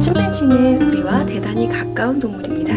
[0.00, 2.74] 침팬지는 우리와 대단히 가까운 동물입니다.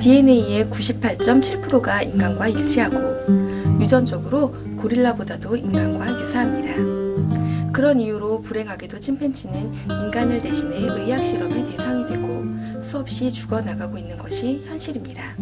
[0.00, 7.72] DNA의 98.7%가 인간과 일치하고 유전적으로 고릴라보다도 인간과 유사합니다.
[7.72, 12.44] 그런 이유로 불행하게도 침팬지는 인간을 대신해 의학 실험의 대상이 되고
[12.82, 15.36] 수없이 죽어나가고 있는 것이 현실입니다.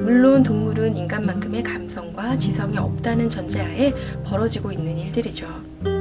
[0.00, 3.92] 물론 동물은 인간만큼의 감성과 지성이 없다는 전제하에
[4.24, 5.95] 벌어지고 있는 일들이죠.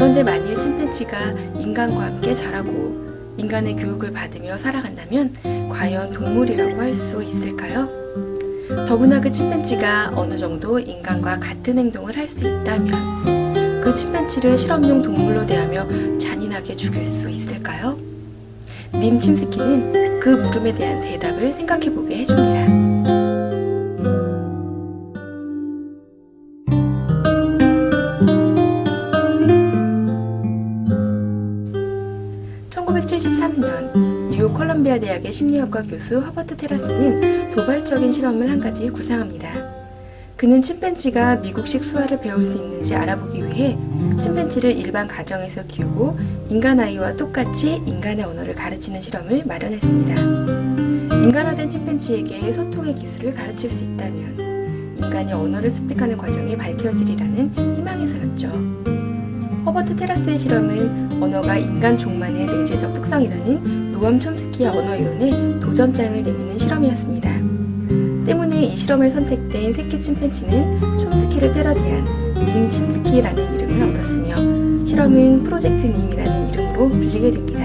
[0.00, 7.86] 그런데 만일 침팬지가 인간과 함께 자라고 인간의 교육을 받으며 살아간다면 과연 동물이라고 할 수 있을까요?
[8.88, 15.44] 더구나 그 침팬지가 어느 정도 인간과 같은 행동을 할 수 있다면 그 침팬지를 실험용 동물로
[15.44, 17.98] 대하며 잔인하게 죽일 수 있을까요?
[18.94, 22.79] 님 침스키는 그 물음에 대한 대답을 생각해 보게 해줍니다.
[33.60, 39.50] 1973년 뉴욕 컬럼비아 대학의 심리학과 교수 허버트 테라스는 도발적인 실험을 한 가지 구상합니다.
[40.36, 43.76] 그는 침팬지가 미국식 수화를 배울 수 있는지 알아보기 위해
[44.20, 50.14] 침팬지를 일반 가정에서 키우고 인간 아이와 똑같이 인간의 언어를 가르치는 실험을 마련했습니다.
[51.22, 58.99] 인간화된 침팬지에게 소통의 기술을 가르칠 수 있다면 인간이 언어를 습득하는 과정이 밝혀지리라는 희망에서였죠.
[59.80, 67.30] 허버트 테라스의 실험은 언어가 인간 종만의 내재적 특성이라는 노암 촘스키의 언어 이론에 도전장을 내미는 실험이었습니다.
[68.26, 72.04] 때문에 이 실험에 선택된 새끼 침팬지는 촘스키를 패러디한
[72.44, 77.64] 님 침스키라는 이름을 얻었으며 실험은 프로젝트 님이라는 이름으로 불리게 됩니다.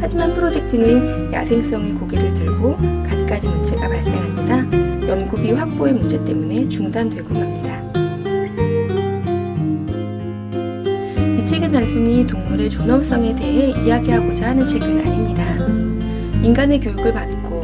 [0.00, 2.76] 하지만 프로젝트는 야생성의 고개를 들고
[3.08, 5.08] 갖가지 문제가 발생합니다.
[5.08, 7.93] 연구비 확보의 문제 때문에 중단되고 맙니다.
[11.54, 15.44] 이 책은 단순히 동물의 존엄성에 대해 이야기하고자 하는 책은 아닙니다.
[16.42, 17.62] 인간의 교육을 받고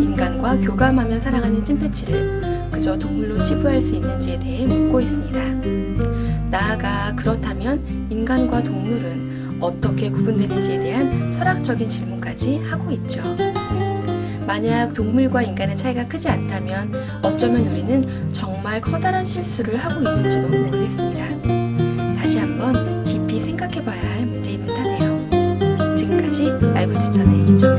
[0.00, 5.40] 인간과 교감하며 살아가는 찐패치를 그저 동물로 치부할 수 있는지에 대해 묻고 있습니다.
[6.52, 13.24] 나아가 그렇다면 인간과 동물은 어떻게 구분되는지에 대한 철학적인 질문까지 하고 있죠.
[14.46, 16.92] 만약 동물과 인간의 차이가 크지 않다면
[17.24, 22.14] 어쩌면 우리는 정말 커다란 실수를 하고 있는지도 모르겠습니다.
[22.16, 23.01] 다시 한번
[23.82, 25.96] 생각해봐야 할 문제인 듯하네요.
[25.96, 27.71] 지금까지 라이브 추천의 김정